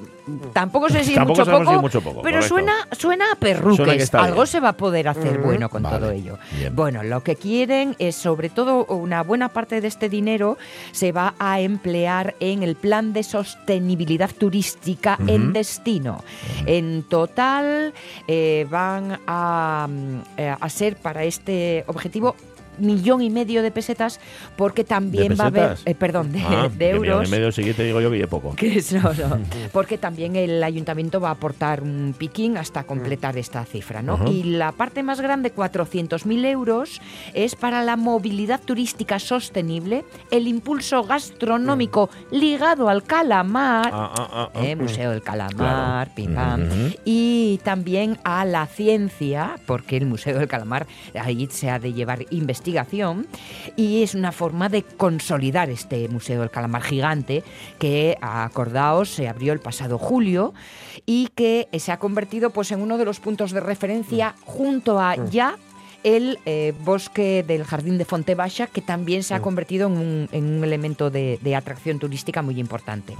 tampoco 0.53 0.89
sé 0.89 1.03
si 1.03 1.15
Tampoco 1.15 1.39
mucho 1.39 1.51
poco, 1.51 1.71
si 1.71 1.77
mucho 1.79 2.01
poco, 2.01 2.21
pero 2.21 2.37
correcto. 2.37 2.47
suena, 2.55 2.73
suena 2.91 3.25
a 3.31 3.35
perruques. 3.35 4.13
Algo 4.13 4.35
bien. 4.35 4.47
se 4.47 4.59
va 4.59 4.69
a 4.69 4.73
poder 4.77 5.07
hacer 5.07 5.37
Ujú. 5.39 5.47
bueno 5.47 5.69
con 5.69 5.83
Vale, 5.83 5.97
todo 5.99 6.11
ello. 6.11 6.37
bien. 6.57 6.75
Bueno, 6.75 7.03
lo 7.03 7.23
que 7.23 7.35
quieren 7.35 7.95
es 7.99 8.15
sobre 8.15 8.49
todo 8.49 8.85
una 8.85 9.23
buena 9.23 9.49
parte 9.49 9.81
de 9.81 9.87
este 9.87 10.09
dinero 10.09 10.57
se 10.91 11.11
va 11.11 11.33
a 11.39 11.59
emplear 11.59 12.35
en 12.39 12.63
el 12.63 12.75
plan 12.75 13.13
de 13.13 13.23
sostenibilidad 13.23 14.29
turística 14.37 15.17
en 15.27 15.53
destino. 15.53 16.23
En 16.65 17.03
total 17.03 17.93
eh, 18.27 18.65
van 18.69 19.19
a, 19.27 19.87
mm, 19.89 20.19
eh, 20.37 20.55
a 20.59 20.69
ser 20.69 20.97
para 20.97 21.23
este 21.23 21.83
objetivo 21.87 22.35
millón 22.79 23.21
y 23.21 23.29
medio 23.29 23.61
de 23.61 23.71
pesetas 23.71 24.19
porque 24.55 24.83
también 24.83 25.35
va 25.39 25.45
a 25.45 25.47
haber 25.47 25.77
eh, 25.85 25.95
perdón 25.95 26.31
de, 26.31 26.41
Ah, 26.41 26.69
de 26.71 26.77
que 26.77 26.93
millón 26.93 27.05
euros 27.05 27.27
y 27.27 27.31
medio 27.31 27.51
siguiente 27.51 27.83
digo 27.83 28.01
yo 28.01 28.09
que 28.11 28.21
es 28.21 28.27
poco. 28.27 28.55
que 28.55 28.77
es- 28.77 28.93
no, 28.93 29.13
no, 29.13 29.39
porque 29.71 29.97
también 29.97 30.35
el 30.35 30.63
ayuntamiento 30.63 31.19
va 31.19 31.29
a 31.29 31.31
aportar 31.33 31.81
un 31.83 32.15
piquín 32.17 32.57
hasta 32.57 32.83
completar 32.83 33.37
esta 33.37 33.65
cifra, 33.65 34.01
¿no? 34.01 34.29
Y 34.31 34.43
la 34.43 34.71
parte 34.71 35.03
más 35.03 35.21
grande, 35.21 35.53
400.000 35.53 36.45
euros, 36.45 37.01
es 37.33 37.55
para 37.55 37.83
la 37.83 37.95
movilidad 37.95 38.59
turística 38.61 39.19
sostenible, 39.19 40.05
el 40.31 40.47
impulso 40.47 41.03
gastronómico 41.03 42.09
ligado 42.31 42.89
al 42.89 43.03
calamar, 43.03 43.89
Ah, 43.93 44.11
ah. 44.15 44.49
¿eh? 44.63 44.75
Museo 44.75 45.11
del 45.11 45.21
Calamar, 45.21 45.55
Claro. 45.55 46.11
pim 46.15 46.33
pam, 46.35 46.61
Ujú. 46.67 46.95
y 47.05 47.59
también 47.63 48.17
a 48.23 48.45
la 48.45 48.65
ciencia, 48.67 49.55
porque 49.65 49.97
el 49.97 50.05
Museo 50.05 50.37
del 50.39 50.47
Calamar 50.47 50.87
ahí 51.19 51.47
se 51.51 51.69
ha 51.69 51.79
de 51.79 51.93
llevar 51.93 52.25
investigación, 52.31 52.66
y 53.75 54.03
es 54.03 54.15
una 54.15 54.31
forma 54.31 54.69
de 54.69 54.83
consolidar 54.83 55.69
este 55.69 56.07
Museo 56.09 56.41
del 56.41 56.49
Calamar 56.49 56.83
gigante 56.83 57.43
que, 57.79 58.17
acordaos, 58.21 59.09
se 59.09 59.27
abrió 59.27 59.53
el 59.53 59.59
pasado 59.59 59.97
julio 59.97 60.53
y 61.05 61.29
que 61.35 61.67
se 61.79 61.91
ha 61.91 61.99
convertido 61.99 62.49
pues, 62.49 62.71
en 62.71 62.81
uno 62.81 62.97
de 62.97 63.05
los 63.05 63.19
puntos 63.19 63.51
de 63.51 63.59
referencia 63.59 64.35
junto 64.43 64.99
a 64.99 65.15
ya 65.29 65.57
el 66.03 66.39
eh, 66.45 66.73
bosque 66.83 67.43
del 67.47 67.63
Jardín 67.63 67.97
de 67.97 68.05
Fontebasha, 68.05 68.67
que 68.67 68.81
también 68.81 69.23
se 69.23 69.33
ha 69.33 69.41
convertido 69.41 69.87
en 69.87 69.93
un, 69.97 70.29
en 70.31 70.45
un 70.57 70.63
elemento 70.63 71.09
de, 71.09 71.39
de 71.41 71.55
atracción 71.55 71.99
turística 71.99 72.41
muy 72.41 72.59
importante. 72.59 73.13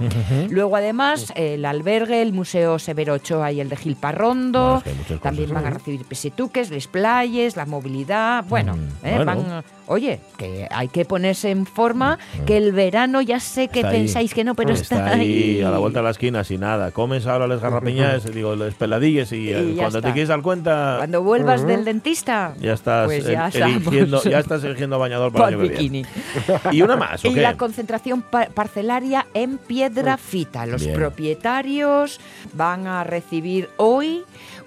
Luego, 0.50 0.76
además, 0.76 1.32
el 1.36 1.64
albergue, 1.64 2.22
el 2.22 2.32
Museo 2.32 2.78
Severo 2.78 3.14
Ochoa 3.14 3.52
y 3.52 3.60
el 3.60 3.68
de 3.68 3.76
Gil 3.76 3.96
Parrondo. 3.96 4.82
Es 4.84 5.06
que 5.06 5.16
también 5.16 5.52
van 5.52 5.66
a 5.66 5.70
recibir 5.70 6.04
pesetuques, 6.04 6.70
les 6.70 6.86
playes, 6.86 7.56
la 7.56 7.66
movilidad. 7.66 8.44
Bueno, 8.48 8.76
Mm, 8.76 9.06
eh, 9.06 9.14
bueno. 9.16 9.24
van- 9.24 9.64
oye, 9.86 10.20
que 10.36 10.66
hay 10.70 10.88
que 10.88 11.04
ponerse 11.04 11.50
en 11.50 11.64
forma, 11.66 12.18
que 12.46 12.56
el 12.58 12.72
verano 12.72 13.20
ya 13.22 13.40
sé 13.40 13.68
que 13.68 13.82
Mm. 13.82 13.86
Ahí. 13.86 13.92
pensáis 13.92 14.34
que 14.34 14.44
no, 14.44 14.54
pero 14.54 14.72
está, 14.74 14.96
está 14.96 15.14
ahí 15.14 15.62
a 15.62 15.70
la 15.70 15.78
vuelta 15.78 16.00
de 16.00 16.04
la 16.04 16.10
esquina 16.10 16.44
sin 16.44 16.60
nada. 16.60 16.90
Comes 16.90 17.26
ahora 17.26 17.46
las 17.46 17.60
garrapiñas, 17.60 18.24
digo, 18.34 18.54
las 18.56 18.74
peladillas 18.74 19.32
y, 19.32 19.50
eh, 19.52 19.70
Y 19.72 19.76
cuando 19.76 20.00
te 20.02 20.12
quieres 20.12 20.28
dar 20.28 20.42
cuenta 20.42 20.94
Cuando 20.98 21.22
vuelvas 21.22 21.66
del 21.66 21.84
dentista, 21.84 22.54
ya 22.68 22.74
estás 22.74 23.06
pues 23.06 23.24
ya 23.24 23.48
el- 23.48 23.62
eligiendo, 23.62 24.16
estamos. 24.18 24.24
ya 24.24 24.38
estás 24.38 24.64
eligiendo 24.64 24.98
bañador 24.98 25.32
para 25.32 25.48
el 25.48 25.56
bikini. 25.56 26.04
Y 26.72 26.82
una 26.82 26.96
más, 26.96 27.24
¿o 27.24 27.28
Y 27.28 27.34
la 27.34 27.56
concentración 27.56 28.22
pa- 28.22 28.48
parcelaria 28.54 29.26
en 29.34 29.58
piedra 29.58 30.16
fita. 30.16 30.66
Los 30.66 30.82
Bien. 30.84 30.94
propietarios 30.94 32.20
van 32.54 32.86
a 32.86 33.04
recibir 33.04 33.68
hoy 33.76 34.22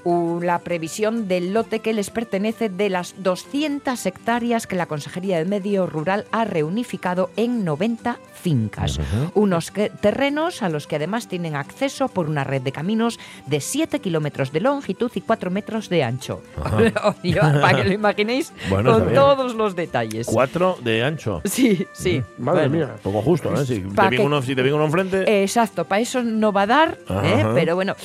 la 0.06 0.60
previsión 0.60 1.28
del 1.28 1.54
lote 1.54 1.80
que 1.80 1.94
les 1.94 2.10
pertenece 2.10 2.70
de 2.70 2.90
las 2.90 3.16
200 3.24 4.06
hectáreas 4.06 4.68
que 4.68 4.76
la 4.76 4.86
Consejería 4.88 5.38
de 5.38 5.46
Medio 5.46 5.86
Rural 5.86 6.26
ha 6.32 6.46
reunificado 6.46 7.30
en 7.36 7.64
90 7.64 8.18
fincas. 8.34 9.00
Unos 9.36 9.70
que- 9.72 9.90
terrenos 9.90 10.64
a 10.64 10.70
los 10.70 10.88
que 10.88 10.96
además 10.96 11.28
tienen 11.28 11.56
acceso 11.56 12.08
por 12.08 12.28
una 12.28 12.44
red 12.44 12.62
de 12.62 12.72
caminos 12.72 13.20
de 13.46 13.62
7 13.62 14.00
kilómetros 14.00 14.52
de 14.52 14.62
longitud 14.62 15.12
y 15.14 15.22
4 15.22 15.52
metros 15.52 15.90
de 15.90 16.04
ancho. 16.04 16.42
Oye, 17.24 17.36
Para 17.40 17.78
que 17.78 17.84
lo 17.84 17.94
imaginéis 17.94 18.52
Bueno, 18.70 18.94
con 18.94 19.14
todos 19.14 19.54
los 19.56 19.76
detalles. 19.76 20.26
Cuatro 20.28 20.78
de 20.84 21.04
ancho. 21.04 21.42
Sí, 21.46 21.86
sí. 21.94 22.24
Madre 22.38 22.68
Bueno. 22.70 22.88
mía. 22.88 22.96
Poco 23.04 23.22
justo, 23.22 23.54
¿eh? 23.54 23.66
Si 23.66 23.80
te, 23.82 24.10
que- 24.10 24.20
uno, 24.20 24.42
si 24.42 24.56
te 24.56 24.74
uno 24.74 24.86
enfrente... 24.86 25.44
Exacto, 25.44 25.86
para 25.86 26.02
eso 26.02 26.24
no 26.24 26.52
va 26.52 26.64
a 26.64 26.68
dar, 26.68 26.98
¿eh? 27.24 27.46
Pero 27.54 27.76
bueno, 27.76 27.96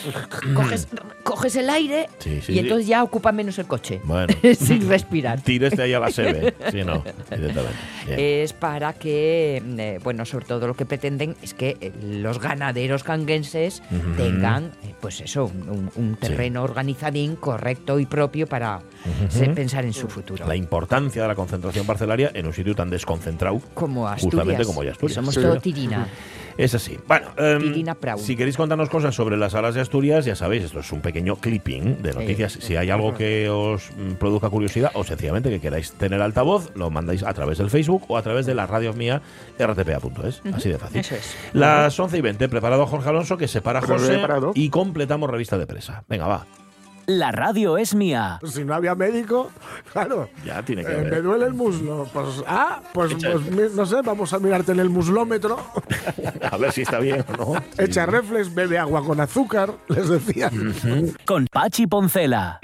coges, 0.55 0.89
coges 1.23 1.57
el 1.57 1.71
aire 1.71 1.86
Sí, 2.19 2.41
sí, 2.41 2.53
y 2.53 2.55
sí. 2.55 2.59
entonces 2.59 2.87
ya 2.87 3.03
ocupa 3.03 3.33
menos 3.33 3.59
el 3.59 3.67
coche, 3.67 4.01
Bueno. 4.05 4.33
sin 4.59 4.89
respirar. 4.89 5.41
Tíreste 5.41 5.83
ahí 5.83 5.93
a 5.93 6.01
la 6.01 6.11
sebe. 6.11 6.55
Sí, 6.71 6.83
no, 6.85 7.03
directamente. 7.31 7.77
Bien. 8.07 8.19
Es 8.19 8.53
para 8.53 8.93
que, 8.93 9.63
eh, 9.65 10.01
bueno, 10.03 10.25
sobre 10.25 10.47
todo 10.47 10.67
lo 10.67 10.75
que 10.75 10.87
pretenden 10.87 11.37
es 11.43 11.55
que 11.55 11.77
eh, 11.81 11.93
los 12.03 12.41
ganaderos 12.41 13.03
canguenses 13.05 13.83
tengan, 14.17 14.73
eh, 14.85 14.95
pues 15.01 15.21
eso, 15.21 15.51
un, 15.97 16.17
terreno 16.21 16.63
organizadín, 16.63 17.37
correcto 17.37 17.99
y 17.99 18.07
propio 18.07 18.47
para 18.47 18.81
pensar 19.55 19.85
en 19.85 19.93
su 19.93 20.09
futuro. 20.09 20.47
La 20.47 20.57
importancia 20.57 21.23
de 21.23 21.29
la 21.29 21.35
concentración 21.35 21.87
parcelaria 21.87 22.31
en 22.35 22.47
un 22.47 22.53
sitio 22.53 22.75
tan 22.75 22.91
desconcentrado. 22.91 23.61
Como 23.75 24.09
Asturias. 24.09 24.35
Justamente 24.35 24.65
como 24.65 24.83
ya 24.83 24.93
Asturias. 24.93 25.15
Somos 25.15 25.35
Sí. 25.35 25.41
todo 25.43 25.61
tirina. 25.61 26.09
Es 26.59 26.75
así. 26.75 26.99
Bueno, 27.07 27.29
Prau. 28.01 28.19
si 28.19 28.37
queréis 28.37 28.57
contarnos 28.57 28.89
cosas 28.89 29.15
sobre 29.15 29.37
las 29.37 29.55
alas 29.55 29.75
de 29.75 29.81
Asturias, 29.81 30.25
ya 30.25 30.35
sabéis, 30.35 30.65
esto 30.65 30.81
es 30.81 30.91
un 30.93 31.01
pequeño 31.01 31.37
clipping 31.37 32.03
de 32.03 32.15
noticias. 32.15 32.53
Si 32.61 32.77
hay 32.77 32.91
algo 32.91 33.15
que 33.15 33.49
os 33.51 33.91
mm, 33.97 34.13
produzca 34.15 34.49
curiosidad 34.49 34.91
o 34.95 35.05
sencillamente 35.05 35.51
que 35.51 35.61
queráis 35.61 35.93
tener 35.93 36.21
altavoz, 36.23 36.71
lo 36.75 36.91
mandáis 36.91 37.23
a 37.23 37.35
través 37.35 37.59
del 37.59 37.71
Facebook 37.71 38.05
o 38.09 38.17
a 38.17 38.23
través 38.23 38.47
de 38.47 38.55
la 38.55 38.67
radio 38.67 38.93
mía 38.93 39.23
rtpa.es. 39.59 40.43
Así 40.53 40.69
de 40.69 40.79
fácil. 40.79 41.01
Eso 41.01 41.15
es. 41.15 41.37
Las 41.53 41.99
11 41.99 42.19
y 42.19 42.21
20, 42.21 42.49
preparado 42.49 42.87
Jorge 42.87 43.09
Alonso, 43.09 43.37
que 43.37 43.49
se 43.49 43.61
para 43.61 43.81
José 43.81 44.21
y 44.55 44.71
completamos 44.71 45.31
revista 45.31 45.59
de 45.59 45.67
presa. 45.67 46.05
Venga, 46.09 46.27
va. 46.27 46.47
La 47.07 47.31
radio 47.31 47.79
es 47.79 47.95
mía. 47.95 48.41
Si 48.45 48.65
no 48.65 48.75
había 48.75 48.97
médico, 48.97 49.53
claro. 49.93 50.29
Ya 50.45 50.63
tiene 50.65 50.85
que 50.85 50.93
eh, 50.93 50.97
me 51.05 51.11
ver. 51.11 51.23
duele 51.23 51.47
el 51.47 51.55
muslo. 51.55 52.09
Pues, 52.13 52.43
ah, 52.49 52.83
pues, 52.93 53.15
pues, 53.15 53.75
no 53.75 53.87
sé, 53.87 54.03
vamos 54.03 54.33
a 54.33 54.41
mirarte 54.41 54.73
en 54.73 54.81
el 54.81 54.91
muslómetro. 54.91 55.57
A 56.51 56.57
ver 56.57 56.73
si 56.73 56.83
está 56.83 56.99
bien 56.99 57.25
o 57.39 57.55
no. 57.55 57.63
Echa 57.79 58.07
reflex, 58.07 58.53
bebe 58.53 58.79
agua 58.79 59.05
con 59.05 59.21
azúcar, 59.21 59.73
les 59.89 60.09
decía. 60.09 60.51
Con 61.25 61.47
Pachi 61.47 61.87
Poncela. 61.87 62.59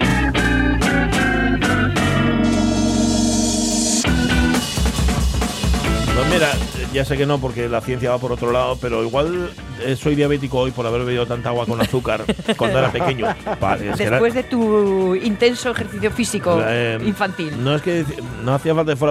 Pues 6.15 6.27
mira, 6.31 6.51
ya 6.93 7.03
sé 7.05 7.17
que 7.17 7.25
no, 7.25 7.39
porque 7.39 7.67
la 7.67 7.81
ciencia 7.81 8.11
va 8.11 8.19
por 8.19 8.31
otro 8.31 8.51
lado, 8.51 8.77
pero 8.79 9.03
igual 9.03 9.49
eh, 9.83 9.95
soy 9.95 10.15
diabético 10.15 10.59
hoy 10.59 10.71
por 10.71 10.85
haber 10.87 11.03
bebido 11.03 11.25
tanta 11.25 11.49
agua 11.49 11.65
con 11.65 11.81
azúcar 11.81 12.23
cuando 12.57 12.79
era 12.79 12.91
pequeño. 12.91 13.27
Pa- 13.59 13.75
es 13.75 13.97
que 13.97 14.03
era- 14.03 14.11
Después 14.11 14.33
de 14.33 14.43
tu 14.43 15.15
intenso 15.15 15.71
ejercicio 15.71 16.11
físico 16.11 16.61
eh, 16.65 16.97
infantil. 17.03 17.61
No 17.63 17.75
es 17.75 17.81
que 17.81 18.05
no 18.43 18.53
hacía 18.53 18.73
falta 18.75 18.91
que 18.93 18.95
fuera 18.97 19.01